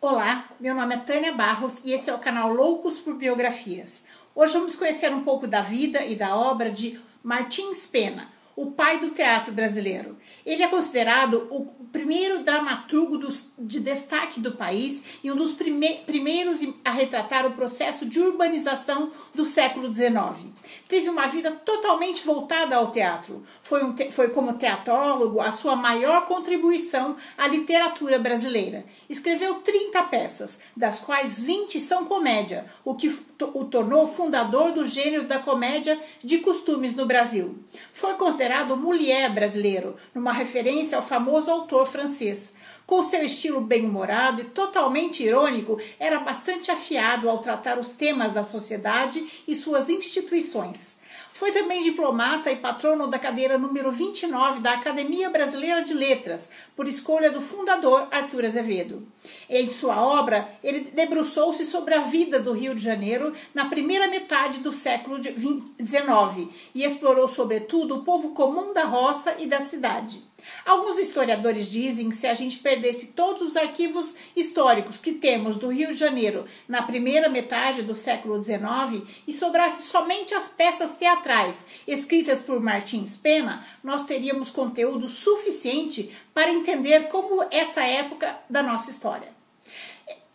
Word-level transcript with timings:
Olá, 0.00 0.48
meu 0.60 0.76
nome 0.76 0.94
é 0.94 0.98
Tânia 0.98 1.32
Barros 1.32 1.84
e 1.84 1.90
esse 1.90 2.08
é 2.08 2.14
o 2.14 2.20
canal 2.20 2.54
Loucos 2.54 3.00
por 3.00 3.14
Biografias. 3.14 4.04
Hoje 4.32 4.52
vamos 4.52 4.76
conhecer 4.76 5.12
um 5.12 5.24
pouco 5.24 5.44
da 5.44 5.60
vida 5.60 6.06
e 6.06 6.14
da 6.14 6.36
obra 6.36 6.70
de 6.70 7.00
Martins 7.20 7.88
Pena, 7.88 8.28
o 8.58 8.72
pai 8.72 8.98
do 8.98 9.10
teatro 9.10 9.52
brasileiro. 9.52 10.18
Ele 10.44 10.64
é 10.64 10.66
considerado 10.66 11.46
o 11.48 11.66
primeiro 11.92 12.42
dramaturgo 12.42 13.16
dos, 13.16 13.52
de 13.56 13.78
destaque 13.78 14.40
do 14.40 14.50
país 14.50 15.04
e 15.22 15.30
um 15.30 15.36
dos 15.36 15.52
prime, 15.52 16.00
primeiros 16.04 16.66
a 16.84 16.90
retratar 16.90 17.46
o 17.46 17.52
processo 17.52 18.04
de 18.04 18.20
urbanização 18.20 19.12
do 19.32 19.44
século 19.44 19.94
XIX. 19.94 20.52
Teve 20.88 21.08
uma 21.08 21.28
vida 21.28 21.52
totalmente 21.52 22.26
voltada 22.26 22.74
ao 22.74 22.90
teatro. 22.90 23.44
Foi, 23.62 23.84
um, 23.84 23.94
foi 24.10 24.30
como 24.30 24.54
teatrólogo 24.54 25.40
a 25.40 25.52
sua 25.52 25.76
maior 25.76 26.26
contribuição 26.26 27.14
à 27.36 27.46
literatura 27.46 28.18
brasileira. 28.18 28.84
Escreveu 29.08 29.54
30 29.56 30.02
peças, 30.04 30.60
das 30.76 30.98
quais 30.98 31.38
20 31.38 31.78
são 31.78 32.06
comédia, 32.06 32.66
o 32.84 32.96
que 32.96 33.08
o 33.40 33.64
tornou 33.64 34.08
fundador 34.08 34.72
do 34.72 34.84
gênero 34.84 35.22
da 35.22 35.38
comédia 35.38 35.96
de 36.24 36.38
costumes 36.38 36.96
no 36.96 37.06
Brasil. 37.06 37.56
Foi 37.92 38.14
considerado 38.14 38.47
mulher 38.76 39.32
brasileiro, 39.32 39.96
numa 40.14 40.32
referência 40.32 40.96
ao 40.96 41.02
famoso 41.02 41.50
autor 41.50 41.86
francês. 41.86 42.52
Com 42.86 43.02
seu 43.02 43.22
estilo 43.22 43.60
bem-humorado 43.60 44.40
e 44.40 44.44
totalmente 44.44 45.22
irônico, 45.22 45.78
era 45.98 46.20
bastante 46.20 46.70
afiado 46.70 47.28
ao 47.28 47.38
tratar 47.38 47.78
os 47.78 47.92
temas 47.92 48.32
da 48.32 48.42
sociedade 48.42 49.24
e 49.46 49.54
suas 49.54 49.88
instituições. 49.88 50.97
Foi 51.38 51.52
também 51.52 51.78
diplomata 51.78 52.50
e 52.50 52.56
patrono 52.56 53.06
da 53.06 53.16
cadeira 53.16 53.56
número 53.56 53.92
29 53.92 54.58
da 54.58 54.72
Academia 54.72 55.30
Brasileira 55.30 55.84
de 55.84 55.94
Letras, 55.94 56.50
por 56.74 56.88
escolha 56.88 57.30
do 57.30 57.40
fundador 57.40 58.08
Arthur 58.10 58.44
Azevedo. 58.44 59.06
Em 59.48 59.70
sua 59.70 60.04
obra, 60.04 60.50
ele 60.64 60.80
debruçou-se 60.80 61.64
sobre 61.64 61.94
a 61.94 62.00
vida 62.00 62.40
do 62.40 62.50
Rio 62.50 62.74
de 62.74 62.82
Janeiro 62.82 63.32
na 63.54 63.66
primeira 63.66 64.08
metade 64.08 64.58
do 64.58 64.72
século 64.72 65.22
XIX 65.22 66.48
e 66.74 66.82
explorou, 66.82 67.28
sobretudo, 67.28 67.98
o 67.98 68.02
povo 68.02 68.30
comum 68.30 68.74
da 68.74 68.82
roça 68.82 69.36
e 69.38 69.46
da 69.46 69.60
cidade. 69.60 70.20
Alguns 70.64 70.98
historiadores 70.98 71.70
dizem 71.70 72.10
que 72.10 72.16
se 72.16 72.26
a 72.26 72.34
gente 72.34 72.58
perdesse 72.58 73.08
todos 73.08 73.42
os 73.42 73.56
arquivos 73.56 74.14
históricos 74.36 74.98
que 74.98 75.12
temos 75.12 75.56
do 75.56 75.68
Rio 75.68 75.88
de 75.88 75.94
Janeiro 75.94 76.44
na 76.66 76.82
primeira 76.82 77.28
metade 77.28 77.82
do 77.82 77.94
século 77.94 78.40
XIX 78.40 79.02
e 79.26 79.32
sobrasse 79.32 79.82
somente 79.82 80.34
as 80.34 80.48
peças 80.48 80.96
teatrais 80.96 81.64
escritas 81.86 82.40
por 82.40 82.60
Martins 82.60 83.16
Pena, 83.16 83.64
nós 83.82 84.04
teríamos 84.04 84.50
conteúdo 84.50 85.08
suficiente 85.08 86.14
para 86.34 86.52
entender 86.52 87.08
como 87.08 87.44
essa 87.50 87.82
época 87.82 88.38
da 88.48 88.62
nossa 88.62 88.90
história. 88.90 89.37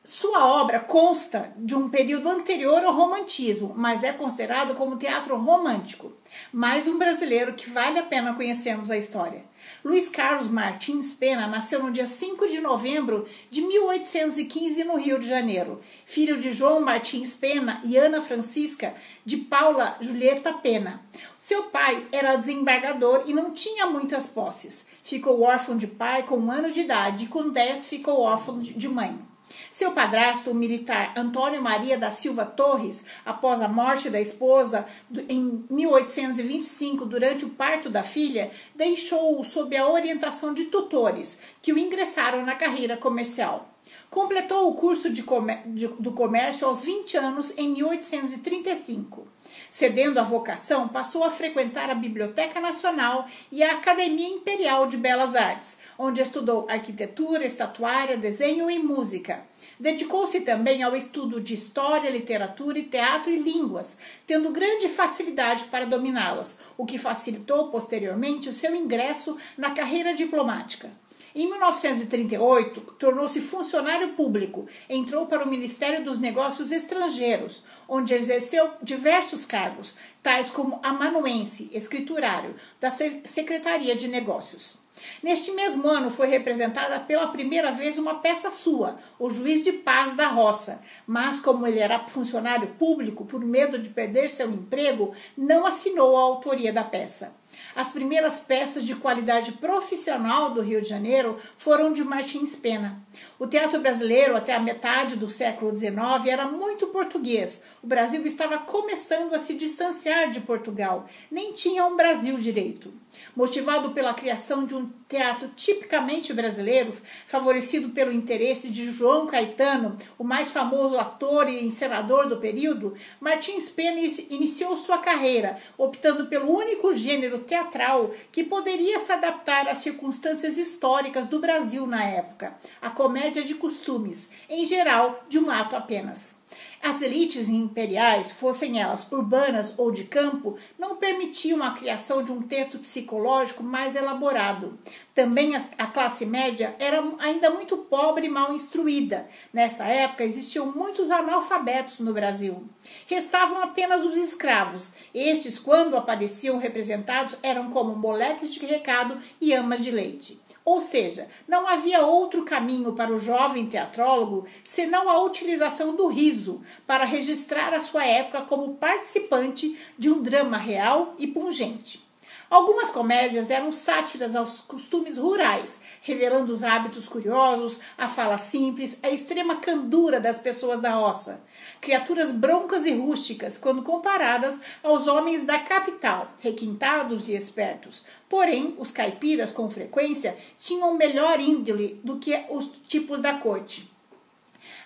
Sua 0.05 0.45
obra 0.45 0.81
consta 0.81 1.53
de 1.55 1.73
um 1.73 1.87
período 1.87 2.27
anterior 2.27 2.83
ao 2.83 2.93
romantismo, 2.93 3.73
mas 3.77 4.03
é 4.03 4.11
considerado 4.11 4.75
como 4.75 4.97
teatro 4.97 5.37
romântico. 5.37 6.11
Mais 6.51 6.89
um 6.89 6.97
brasileiro 6.97 7.53
que 7.53 7.69
vale 7.69 7.97
a 7.97 8.03
pena 8.03 8.33
conhecermos 8.33 8.91
a 8.91 8.97
história. 8.97 9.45
Luiz 9.81 10.09
Carlos 10.09 10.49
Martins 10.49 11.13
Pena 11.13 11.47
nasceu 11.47 11.81
no 11.81 11.89
dia 11.89 12.05
5 12.05 12.49
de 12.49 12.59
novembro 12.59 13.25
de 13.49 13.61
1815 13.61 14.83
no 14.83 14.97
Rio 14.97 15.17
de 15.17 15.25
Janeiro, 15.25 15.79
filho 16.05 16.37
de 16.37 16.51
João 16.51 16.81
Martins 16.81 17.37
Pena 17.37 17.79
e 17.85 17.95
Ana 17.95 18.19
Francisca 18.19 18.93
de 19.23 19.37
Paula 19.37 19.95
Julieta 20.01 20.51
Pena. 20.51 21.01
Seu 21.37 21.63
pai 21.67 22.07
era 22.11 22.35
desembargador 22.35 23.23
e 23.25 23.33
não 23.33 23.51
tinha 23.51 23.85
muitas 23.85 24.27
posses. 24.27 24.85
Ficou 25.01 25.43
órfão 25.43 25.77
de 25.77 25.87
pai 25.87 26.23
com 26.23 26.35
um 26.35 26.51
ano 26.51 26.69
de 26.69 26.81
idade 26.81 27.23
e 27.23 27.27
com 27.27 27.49
10 27.49 27.87
ficou 27.87 28.19
órfão 28.19 28.59
de 28.59 28.89
mãe. 28.89 29.31
Seu 29.73 29.91
padrasto, 29.91 30.51
o 30.51 30.53
militar 30.53 31.15
Antônio 31.17 31.59
Maria 31.59 31.97
da 31.97 32.11
Silva 32.11 32.45
Torres, 32.45 33.05
após 33.25 33.59
a 33.59 33.67
morte 33.67 34.07
da 34.07 34.21
esposa 34.21 34.85
em 35.27 35.65
1825, 35.67 37.07
durante 37.07 37.43
o 37.43 37.49
parto 37.49 37.89
da 37.89 38.03
filha, 38.03 38.51
deixou-o 38.75 39.43
sob 39.43 39.75
a 39.75 39.89
orientação 39.89 40.53
de 40.53 40.65
tutores 40.65 41.39
que 41.59 41.73
o 41.73 41.79
ingressaram 41.79 42.45
na 42.45 42.53
carreira 42.53 42.95
comercial. 42.97 43.67
Completou 44.11 44.69
o 44.69 44.75
curso 44.75 45.09
de 45.09 45.25
de, 45.65 45.87
do 45.87 46.11
comércio 46.11 46.67
aos 46.67 46.83
20 46.83 47.17
anos 47.17 47.57
em 47.57 47.69
1835. 47.69 49.32
Cedendo 49.73 50.19
à 50.19 50.23
vocação, 50.23 50.87
passou 50.87 51.23
a 51.23 51.31
frequentar 51.31 51.89
a 51.89 51.95
Biblioteca 51.95 52.59
Nacional 52.59 53.25
e 53.51 53.63
a 53.63 53.71
Academia 53.71 54.27
Imperial 54.27 54.85
de 54.85 54.97
Belas 54.97 55.35
Artes, 55.35 55.79
onde 55.97 56.21
estudou 56.21 56.67
arquitetura, 56.69 57.43
estatuária, 57.43 58.15
desenho 58.15 58.69
e 58.69 58.77
música. 58.77 59.43
Dedicou-se 59.79 60.41
também 60.41 60.83
ao 60.83 60.95
estudo 60.95 61.41
de 61.41 61.55
história, 61.55 62.11
literatura 62.11 62.77
e 62.77 62.83
teatro 62.83 63.31
e 63.31 63.39
línguas, 63.39 63.97
tendo 64.27 64.51
grande 64.51 64.87
facilidade 64.87 65.63
para 65.63 65.87
dominá-las, 65.87 66.59
o 66.77 66.85
que 66.85 66.99
facilitou 66.99 67.69
posteriormente 67.69 68.49
o 68.49 68.53
seu 68.53 68.75
ingresso 68.75 69.35
na 69.57 69.71
carreira 69.71 70.13
diplomática. 70.13 70.91
Em 71.35 71.49
1938, 71.49 72.79
tornou-se 72.99 73.41
funcionário 73.41 74.09
público, 74.09 74.67
entrou 74.87 75.25
para 75.25 75.43
o 75.43 75.49
Ministério 75.49 76.03
dos 76.03 76.19
Negócios 76.19 76.71
Estrangeiros, 76.71 77.63
onde 77.89 78.13
exerceu 78.13 78.69
diversos 78.83 79.43
cargos, 79.43 79.97
tais 80.21 80.51
como 80.51 80.79
amanuense, 80.83 81.71
escriturário, 81.73 82.53
da 82.79 82.91
Secretaria 82.91 83.95
de 83.95 84.07
Negócios. 84.07 84.77
Neste 85.23 85.51
mesmo 85.53 85.87
ano 85.87 86.11
foi 86.11 86.27
representada 86.27 86.99
pela 86.99 87.27
primeira 87.27 87.71
vez 87.71 87.97
uma 87.97 88.19
peça 88.19 88.51
sua, 88.51 88.99
O 89.17 89.29
Juiz 89.29 89.63
de 89.63 89.71
Paz 89.71 90.15
da 90.15 90.27
Roça, 90.27 90.83
mas 91.07 91.39
como 91.39 91.65
ele 91.65 91.79
era 91.79 92.07
funcionário 92.07 92.67
público, 92.79 93.25
por 93.25 93.43
medo 93.43 93.79
de 93.79 93.89
perder 93.89 94.29
seu 94.29 94.51
emprego, 94.51 95.13
não 95.35 95.65
assinou 95.65 96.15
a 96.15 96.21
autoria 96.21 96.71
da 96.71 96.83
peça. 96.83 97.33
As 97.75 97.91
primeiras 97.91 98.39
peças 98.39 98.85
de 98.85 98.95
qualidade 98.95 99.53
profissional 99.53 100.51
do 100.51 100.61
Rio 100.61 100.81
de 100.81 100.87
Janeiro 100.87 101.37
foram 101.57 101.91
de 101.91 102.03
Martins 102.03 102.55
Pena. 102.55 103.01
O 103.39 103.47
teatro 103.47 103.79
brasileiro, 103.79 104.35
até 104.35 104.53
a 104.53 104.59
metade 104.59 105.15
do 105.15 105.29
século 105.29 105.73
XIX, 105.73 105.95
era 106.27 106.45
muito 106.45 106.87
português. 106.87 107.63
O 107.81 107.87
Brasil 107.87 108.23
estava 108.25 108.59
começando 108.59 109.33
a 109.33 109.39
se 109.39 109.55
distanciar 109.55 110.29
de 110.29 110.41
Portugal, 110.41 111.07
nem 111.31 111.51
tinha 111.51 111.85
um 111.85 111.95
Brasil 111.95 112.37
direito. 112.37 112.93
Motivado 113.35 113.91
pela 113.91 114.13
criação 114.13 114.65
de 114.65 114.75
um 114.75 114.89
teatro 115.07 115.49
tipicamente 115.55 116.33
brasileiro, 116.33 116.93
favorecido 117.27 117.89
pelo 117.89 118.11
interesse 118.11 118.69
de 118.69 118.91
João 118.91 119.27
Caetano, 119.27 119.97
o 120.17 120.23
mais 120.23 120.49
famoso 120.49 120.97
ator 120.97 121.47
e 121.47 121.63
encenador 121.63 122.27
do 122.27 122.37
período, 122.37 122.93
Martins 123.19 123.69
Pena 123.69 123.99
iniciou 124.29 124.75
sua 124.75 124.97
carreira, 124.97 125.57
optando 125.77 126.27
pelo 126.27 126.51
único 126.51 126.93
gênero 126.93 127.39
teatral 127.39 128.11
que 128.31 128.43
poderia 128.43 128.99
se 128.99 129.11
adaptar 129.11 129.67
às 129.67 129.79
circunstâncias 129.79 130.57
históricas 130.57 131.25
do 131.25 131.39
Brasil 131.39 131.87
na 131.87 132.03
época, 132.03 132.55
a 132.81 132.89
comédia 132.89 133.43
de 133.43 133.55
costumes, 133.55 134.31
em 134.49 134.65
geral 134.65 135.23
de 135.27 135.39
um 135.39 135.49
ato 135.49 135.75
apenas. 135.75 136.42
As 136.81 137.01
elites 137.01 137.47
imperiais, 137.47 138.31
fossem 138.31 138.81
elas 138.81 139.09
urbanas 139.09 139.73
ou 139.77 139.89
de 139.89 140.03
campo, 140.03 140.57
não 140.77 140.97
permitiam 140.97 141.63
a 141.63 141.71
criação 141.71 142.21
de 142.21 142.31
um 142.31 142.41
texto 142.41 142.77
psicológico 142.77 143.63
mais 143.63 143.95
elaborado. 143.95 144.77
Também 145.13 145.55
a 145.55 145.87
classe 145.87 146.25
média 146.25 146.75
era 146.77 147.01
ainda 147.19 147.49
muito 147.49 147.77
pobre 147.77 148.27
e 148.27 148.29
mal 148.29 148.53
instruída. 148.53 149.29
Nessa 149.53 149.85
época 149.85 150.25
existiam 150.25 150.73
muitos 150.73 151.09
analfabetos 151.09 151.99
no 151.99 152.13
Brasil. 152.13 152.67
Restavam 153.07 153.61
apenas 153.63 154.03
os 154.03 154.17
escravos. 154.17 154.93
Estes, 155.13 155.57
quando 155.57 155.95
apareciam 155.95 156.57
representados, 156.57 157.37
eram 157.41 157.69
como 157.69 157.95
moleques 157.95 158.53
de 158.53 158.65
recado 158.65 159.17
e 159.39 159.53
amas 159.53 159.83
de 159.83 159.91
leite. 159.91 160.42
Ou 160.65 160.79
seja, 160.79 161.29
não 161.47 161.67
havia 161.67 162.05
outro 162.05 162.45
caminho 162.45 162.93
para 162.93 163.13
o 163.13 163.17
jovem 163.17 163.67
teatrólogo 163.67 164.45
senão 164.63 165.09
a 165.09 165.21
utilização 165.21 165.95
do 165.95 166.07
riso 166.07 166.61
para 166.87 167.03
registrar 167.03 167.73
a 167.73 167.81
sua 167.81 168.05
época 168.05 168.41
como 168.41 168.75
participante 168.75 169.77
de 169.97 170.09
um 170.09 170.21
drama 170.21 170.57
real 170.57 171.15
e 171.17 171.27
pungente. 171.27 172.12
Algumas 172.49 172.89
comédias 172.89 173.49
eram 173.49 173.71
sátiras 173.71 174.35
aos 174.35 174.61
costumes 174.61 175.17
rurais, 175.17 175.81
revelando 176.01 176.51
os 176.51 176.63
hábitos 176.63 177.07
curiosos, 177.07 177.79
a 177.97 178.07
fala 178.07 178.37
simples, 178.37 178.99
a 179.01 179.09
extrema 179.09 179.55
candura 179.55 180.19
das 180.19 180.37
pessoas 180.37 180.81
da 180.81 180.91
roça. 180.91 181.41
Criaturas 181.81 182.31
broncas 182.31 182.85
e 182.85 182.91
rústicas 182.91 183.57
quando 183.57 183.83
comparadas 183.83 184.61
aos 184.83 185.07
homens 185.07 185.43
da 185.43 185.59
capital, 185.59 186.31
requintados 186.39 187.27
e 187.27 187.35
espertos. 187.35 188.05
Porém, 188.27 188.75
os 188.77 188.91
caipiras, 188.91 189.51
com 189.51 189.69
frequência, 189.69 190.37
tinham 190.57 190.95
melhor 190.95 191.39
índole 191.39 191.99
do 192.03 192.17
que 192.17 192.45
os 192.49 192.67
tipos 192.87 193.19
da 193.19 193.33
corte. 193.33 193.92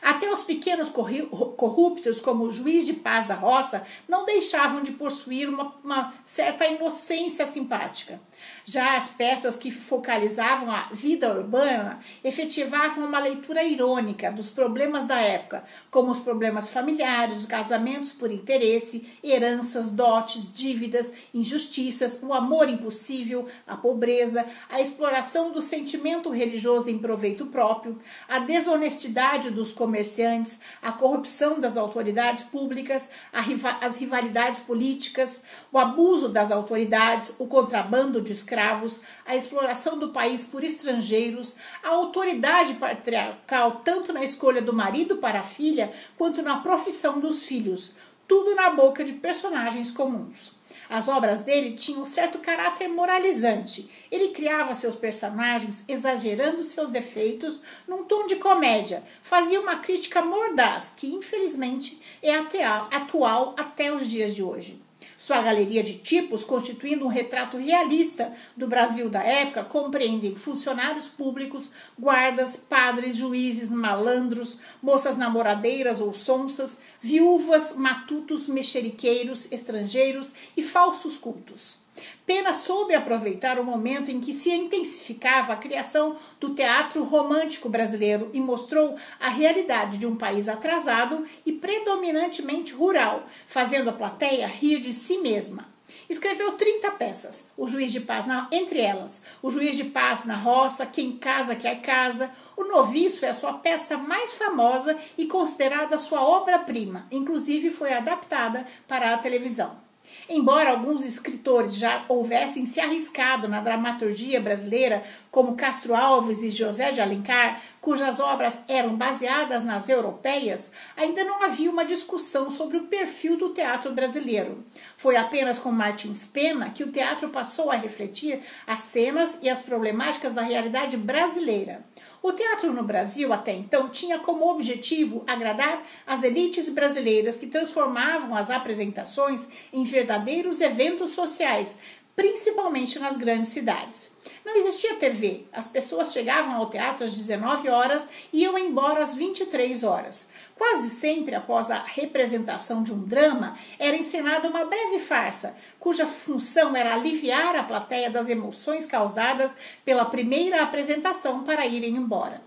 Até 0.02 0.32
os 0.32 0.44
pequenos 0.44 0.90
corruptos, 0.90 2.22
como 2.22 2.46
o 2.46 2.52
juiz 2.52 2.86
de 2.86 2.94
paz 2.94 3.28
da 3.28 3.36
roça, 3.36 3.86
não 4.08 4.26
deixavam 4.26 4.82
de 4.82 4.92
possuir 4.92 5.50
uma, 5.50 5.76
uma 5.84 6.14
certa 6.24 6.66
inocência 6.66 7.46
simpática. 7.46 8.20
Já 8.66 8.96
as 8.98 9.10
peças 9.10 9.56
que 9.56 9.72
focalizavam 9.72 10.72
a 10.72 10.90
vida 10.92 11.34
urbana 11.34 12.00
efetivavam 12.24 13.06
uma 13.06 13.20
leitura 13.20 13.64
irônica 13.64 14.32
dos 14.32 14.50
problemas 14.50 15.06
da 15.06 15.20
época, 15.20 15.64
como 15.90 16.12
os 16.12 16.20
problemas 16.20 16.68
familiares, 16.68 17.40
os 17.40 17.46
casamentos 17.46 18.12
por 18.12 18.32
interesse, 18.32 19.08
heranças, 19.24 19.92
dotes, 19.92 20.54
dívidas, 20.54 21.14
injustiças, 21.34 22.22
o 22.22 22.34
amor 22.34 22.70
impossível, 22.70 23.48
a 23.66 23.78
pobreza, 23.78 24.46
a 24.70 24.82
exploração 24.82 25.52
do 25.52 25.62
sentimento 25.62 26.30
religioso 26.30 26.90
em 26.90 26.98
proveito 26.98 27.46
próprio, 27.46 28.00
a 28.28 28.40
desonestidade 28.40 29.50
dos 29.50 29.72
comerciantes, 29.72 30.60
a 30.82 30.92
corrupção 30.92 31.60
das 31.60 31.78
autoridades 31.78 32.44
públicas, 32.44 33.10
as 33.32 33.96
rivalidades 33.96 34.62
políticas, 34.62 35.44
o 35.72 35.78
abuso 35.78 36.30
das 36.30 36.52
autoridades, 36.52 37.36
o 37.40 37.48
contrabando 37.48 38.22
de 38.28 38.34
escravos 38.34 39.02
a 39.26 39.36
exploração 39.36 39.98
do 39.98 40.10
país 40.10 40.44
por 40.44 40.64
estrangeiros, 40.64 41.56
a 41.84 41.90
autoridade 41.90 42.76
patriarcal 42.76 43.82
tanto 43.84 44.14
na 44.14 44.24
escolha 44.24 44.62
do 44.62 44.74
marido 44.74 45.18
para 45.18 45.40
a 45.40 45.44
filha 45.44 45.92
quanto 46.18 46.42
na 46.42 46.58
profissão 46.58 47.20
dos 47.20 47.46
filhos, 47.46 47.96
tudo 48.28 48.54
na 48.54 48.70
boca 48.70 49.04
de 49.04 49.14
personagens 49.14 49.92
comuns. 49.92 50.56
As 50.90 51.10
obras 51.10 51.42
dele 51.42 51.76
tinham 51.76 52.02
um 52.02 52.06
certo 52.06 52.40
caráter 52.40 52.88
moralizante. 52.88 53.90
Ele 54.10 54.30
criava 54.30 54.74
seus 54.74 54.96
personagens 54.96 55.84
exagerando 55.88 56.64
seus 56.64 56.90
defeitos 56.90 57.62
num 57.88 58.04
tom 58.04 58.26
de 58.26 58.38
comédia, 58.38 59.04
fazia 59.22 59.60
uma 59.60 59.78
crítica 59.78 60.22
mordaz 60.22 60.94
que, 60.96 61.08
infelizmente, 61.08 62.00
é 62.22 62.34
atual 62.36 63.54
até 63.58 63.92
os 63.92 64.10
dias 64.10 64.34
de 64.34 64.44
hoje. 64.44 64.87
Sua 65.18 65.42
galeria 65.42 65.82
de 65.82 65.96
tipos, 65.98 66.44
constituindo 66.44 67.04
um 67.04 67.10
retrato 67.10 67.58
realista 67.58 68.32
do 68.56 68.68
Brasil 68.68 69.10
da 69.10 69.24
época, 69.24 69.64
compreendem 69.64 70.36
funcionários 70.36 71.08
públicos, 71.08 71.72
guardas, 71.98 72.56
padres, 72.56 73.16
juízes, 73.16 73.72
malandros, 73.72 74.60
moças 74.80 75.18
namoradeiras 75.18 76.02
ou 76.02 76.14
sonsas, 76.14 76.78
viúvas, 77.02 77.76
matutos, 77.76 78.48
mexeriqueiros, 78.48 79.52
estrangeiros 79.52 80.34
e 80.56 80.62
falsos 80.62 81.18
cultos. 81.18 81.87
Pena 82.26 82.54
soube 82.54 82.94
aproveitar 82.94 83.60
o 83.60 83.64
momento 83.64 84.12
em 84.12 84.20
que 84.20 84.34
se 84.34 84.52
intensificava 84.52 85.54
a 85.54 85.58
criação 85.58 86.16
do 86.40 86.54
teatro 86.54 87.04
romântico 87.04 87.70
brasileiro 87.70 88.30
e 88.34 88.40
mostrou 88.40 88.96
a 89.20 89.30
realidade 89.30 89.98
de 89.98 90.06
um 90.06 90.16
país 90.16 90.50
atrasado 90.50 91.26
e 91.46 91.52
predominantemente 91.52 92.74
rural, 92.74 93.26
fazendo 93.48 93.90
a 93.90 93.94
plateia 93.94 94.48
rir 94.48 94.80
de 94.80 94.92
si 94.92 95.18
mesma. 95.18 95.78
Escreveu 96.10 96.54
30 96.54 96.92
peças, 96.92 97.52
O 97.58 97.68
Juiz 97.68 97.92
de 97.92 98.00
Paz, 98.00 98.26
na, 98.26 98.48
entre 98.52 98.80
elas, 98.80 99.22
O 99.42 99.50
Juiz 99.50 99.76
de 99.76 99.86
Paz 99.86 100.26
na 100.26 100.36
Roça, 100.36 100.86
Quem 100.86 101.18
Casa 101.18 101.56
Quer 101.56 101.82
Casa. 101.82 102.32
O 102.56 102.64
Noviço 102.64 103.26
é 103.26 103.30
a 103.30 103.34
sua 103.34 103.54
peça 103.54 103.98
mais 103.98 104.34
famosa 104.34 104.98
e 105.18 105.26
considerada 105.28 105.98
sua 105.98 106.22
obra-prima, 106.22 107.08
inclusive 107.12 107.72
foi 107.72 107.94
adaptada 107.94 108.66
para 108.88 109.14
a 109.14 109.18
televisão. 109.18 109.87
Embora 110.30 110.72
alguns 110.72 111.06
escritores 111.06 111.76
já 111.76 112.04
houvessem 112.10 112.66
se 112.66 112.82
arriscado 112.82 113.48
na 113.48 113.62
dramaturgia 113.62 114.42
brasileira, 114.42 115.02
como 115.32 115.56
Castro 115.56 115.96
Alves 115.96 116.44
e 116.44 116.50
José 116.50 116.92
de 116.92 117.00
Alencar, 117.00 117.62
cujas 117.80 118.20
obras 118.20 118.62
eram 118.68 118.98
baseadas 118.98 119.64
nas 119.64 119.88
europeias, 119.88 120.74
ainda 120.98 121.24
não 121.24 121.42
havia 121.44 121.72
uma 121.72 121.86
discussão 121.86 122.52
sobre 122.52 122.76
o 122.76 122.88
perfil 122.88 123.38
do 123.38 123.54
teatro 123.54 123.94
brasileiro. 123.94 124.66
Foi 124.98 125.16
apenas 125.16 125.60
com 125.60 125.72
Martins 125.72 126.26
Pena 126.26 126.72
que 126.72 126.84
o 126.84 126.92
teatro 126.92 127.30
passou 127.30 127.72
a 127.72 127.76
refletir 127.76 128.42
as 128.66 128.82
cenas 128.82 129.40
e 129.42 129.50
as 129.50 129.62
problemáticas 129.62 130.34
da 130.34 130.42
realidade 130.42 130.98
brasileira. 130.98 131.86
O 132.22 132.34
teatro 132.34 132.74
no 132.74 132.84
Brasil, 132.84 133.32
até 133.32 133.54
então, 133.54 133.88
tinha 133.88 134.20
como 134.20 134.50
objetivo 134.50 135.24
agradar 135.26 135.82
as 136.06 136.24
elites 136.24 136.68
brasileiras 136.68 137.38
que 137.38 137.48
transformavam 137.48 138.36
as 138.36 138.50
apresentações 138.50 139.48
em 139.72 139.86
verdadeiros 140.18 140.62
eventos 140.62 141.12
sociais, 141.12 141.78
principalmente 142.16 142.98
nas 142.98 143.16
grandes 143.16 143.52
cidades. 143.52 144.18
Não 144.44 144.56
existia 144.56 144.96
TV, 144.96 145.46
as 145.54 145.68
pessoas 145.68 146.12
chegavam 146.12 146.56
ao 146.56 146.70
teatro 146.70 147.06
às 147.06 147.16
19 147.16 147.70
horas 147.70 148.08
e 148.34 148.42
iam 148.42 148.58
embora 148.58 149.02
às 149.02 149.14
23 149.14 149.84
horas. 149.84 150.30
Quase 150.56 150.90
sempre 150.90 151.36
após 151.36 151.70
a 151.70 151.84
representação 151.84 152.82
de 152.82 152.92
um 152.92 153.04
drama, 153.04 153.58
era 153.78 153.96
encenada 153.96 154.50
uma 154.50 154.66
breve 154.66 154.98
farsa, 154.98 155.56
cuja 155.80 156.08
função 156.08 156.76
era 156.76 156.96
aliviar 156.96 157.56
a 157.56 157.64
plateia 157.64 158.10
das 158.10 158.28
emoções 158.28 158.88
causadas 158.88 159.56
pela 159.86 160.06
primeira 160.06 160.64
apresentação 160.64 161.44
para 161.44 161.68
irem 161.68 161.96
embora. 161.96 162.47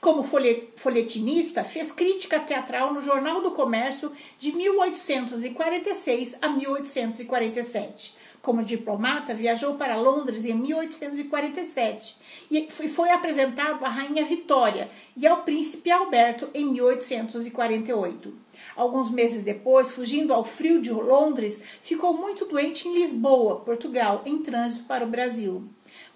Como 0.00 0.22
folhetinista, 0.22 1.64
fez 1.64 1.90
crítica 1.90 2.38
teatral 2.38 2.94
no 2.94 3.00
Jornal 3.00 3.40
do 3.40 3.50
Comércio 3.50 4.12
de 4.38 4.52
1846 4.52 6.38
a 6.40 6.48
1847. 6.48 8.14
Como 8.40 8.62
diplomata, 8.62 9.34
viajou 9.34 9.74
para 9.74 10.00
Londres 10.00 10.44
em 10.44 10.54
1847 10.54 12.16
e 12.48 12.68
foi 12.70 13.10
apresentado 13.10 13.84
à 13.84 13.88
Rainha 13.88 14.24
Vitória 14.24 14.88
e 15.16 15.26
ao 15.26 15.42
Príncipe 15.42 15.90
Alberto 15.90 16.48
em 16.54 16.66
1848. 16.66 18.32
Alguns 18.76 19.10
meses 19.10 19.42
depois, 19.42 19.90
fugindo 19.90 20.32
ao 20.32 20.44
frio 20.44 20.80
de 20.80 20.92
Londres, 20.92 21.60
ficou 21.82 22.14
muito 22.14 22.44
doente 22.44 22.86
em 22.86 22.94
Lisboa, 22.94 23.56
Portugal, 23.56 24.22
em 24.24 24.38
trânsito 24.38 24.84
para 24.84 25.04
o 25.04 25.08
Brasil. 25.08 25.64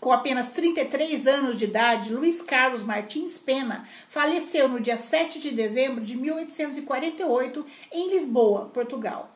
Com 0.02 0.10
apenas 0.10 0.50
33 0.50 1.28
anos 1.28 1.56
de 1.56 1.66
idade, 1.66 2.12
Luiz 2.12 2.42
Carlos 2.42 2.82
Martins 2.82 3.38
Pena 3.38 3.88
faleceu 4.08 4.68
no 4.68 4.80
dia 4.80 4.98
7 4.98 5.38
de 5.38 5.52
dezembro 5.52 6.00
de 6.02 6.16
1848 6.16 7.64
em 7.92 8.10
Lisboa, 8.10 8.68
Portugal. 8.74 9.30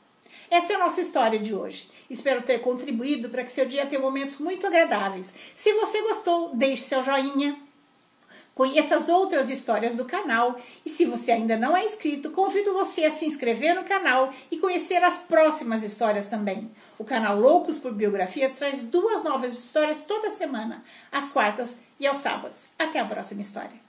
Essa 0.51 0.73
é 0.73 0.75
a 0.75 0.81
nossa 0.81 1.01
história 1.01 1.39
de 1.39 1.55
hoje. 1.55 1.89
Espero 2.11 2.43
ter 2.43 2.59
contribuído 2.59 3.29
para 3.29 3.45
que 3.45 3.53
seu 3.53 3.65
dia 3.65 3.87
tenha 3.87 4.03
momentos 4.03 4.39
muito 4.39 4.67
agradáveis. 4.67 5.33
Se 5.55 5.73
você 5.73 6.03
gostou, 6.03 6.51
deixe 6.53 6.83
seu 6.83 7.01
joinha. 7.01 7.57
Conheça 8.57 8.97
as 8.97 9.11
outras 9.11 9.51
histórias 9.51 9.95
do 9.97 10.07
canal 10.07 10.59
e 10.83 10.89
se 10.89 11.05
você 11.05 11.31
ainda 11.31 11.59
não 11.59 11.77
é 11.77 11.85
inscrito, 11.85 12.31
convido 12.31 12.73
você 12.73 13.05
a 13.05 13.11
se 13.11 13.27
inscrever 13.27 13.75
no 13.75 13.85
canal 13.85 14.33
e 14.51 14.57
conhecer 14.57 15.05
as 15.05 15.19
próximas 15.19 15.83
histórias 15.83 16.27
também. 16.27 16.71
O 16.99 17.05
canal 17.05 17.39
Loucos 17.39 17.77
por 17.77 17.93
Biografias 17.93 18.53
traz 18.53 18.83
duas 18.83 19.23
novas 19.23 19.53
histórias 19.53 20.05
toda 20.05 20.31
semana, 20.31 20.83
às 21.13 21.29
quartas 21.29 21.81
e 22.01 22.07
aos 22.07 22.17
sábados. 22.17 22.69
Até 22.79 22.99
a 22.99 23.05
próxima 23.05 23.43
história. 23.43 23.86